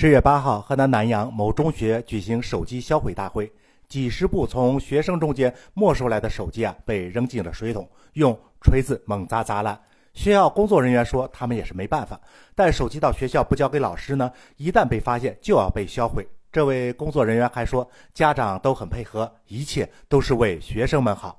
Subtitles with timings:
[0.00, 3.52] 十月八号，河南南阳某中学举行手机销毁大会，
[3.86, 9.78] 几十部从学生中间没收来的手机啊，被扔进了水桶，用锤子猛砸砸烂。
[10.14, 12.18] 学校工作人员说，他们也是没办法，
[12.54, 16.26] 带手机到学校不交给老师呢，一旦被发现就要被销毁。
[16.50, 21.38] 这位工作人员还说，家长都很配合，一切都是为学生们好。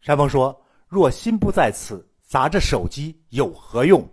[0.00, 0.56] 山峰说
[0.86, 4.08] ：“若心不在此，砸着手机有何用？”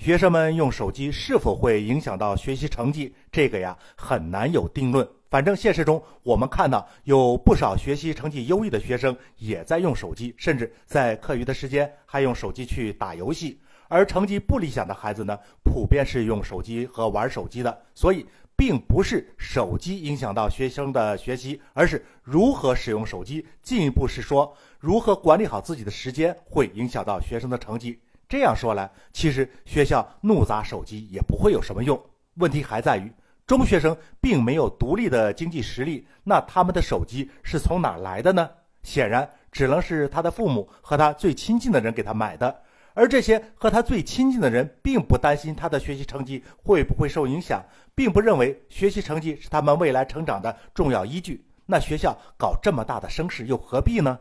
[0.00, 3.14] 学生们用手机是否会影响到学习成绩？
[3.30, 5.06] 这个呀很难有定论。
[5.28, 13.60] 反正现实中我们看到有不少学习成绩优异的学生也在用手机，甚至在课余的时间还用手机去打游戏。
[13.88, 17.82] 而成绩不理想的孩子呢，普遍是用手机和玩手机的。
[17.94, 18.24] 所以，
[18.56, 23.46] 并不是手机影响到学生的学习，而是如何使用手机。
[23.62, 28.00] 进一步是说，如何管理好自己的时间，会影响到学生的成绩。
[28.30, 32.00] 这样说来，其实学校怒砸手机也不会有什么用。
[32.34, 33.12] 问题还在于，
[33.44, 38.48] 中学生并没有独立的经济实力，那他们的手机是从哪来的呢？
[38.84, 42.62] 显然，只能是他的父母和他最亲近的人给他买的。
[42.94, 47.60] 而这些和他最亲近的人，并不担心他的学习成绩会不会受影响，
[47.96, 51.44] 并不认为学习成绩是他们未来成长的重要依据。
[51.66, 54.16] 那学校搞这么大的声势，又何必呢？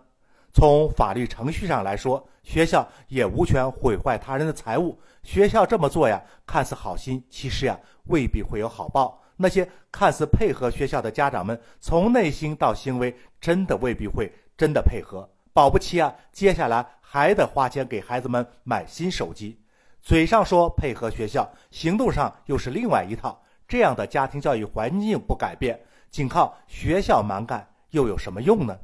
[0.51, 4.99] 从法律程序上来说，学校也无权毁坏他人的财物。
[5.23, 9.21] 学校这么做呀，看似好心，其实呀未必会有好报。
[9.37, 15.29] 那些看似配合学校的家长们，从内心到行为，真的未必会真的配合。
[15.53, 19.57] 保不齐啊，接下来还得花钱给孩子们买新手机。
[20.01, 23.41] 嘴上说配合学校，行动上又是另外一套。
[23.67, 28.77] 这样的家庭教育环境不改变，仅靠学校蛮干又有什么用呢？